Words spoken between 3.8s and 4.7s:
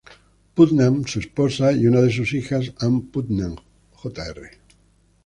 Jr.